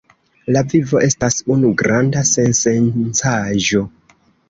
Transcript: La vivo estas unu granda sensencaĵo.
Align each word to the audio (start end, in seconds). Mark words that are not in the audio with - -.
La 0.55 0.63
vivo 0.71 1.01
estas 1.09 1.37
unu 1.57 1.71
granda 1.83 2.25
sensencaĵo. 2.33 3.89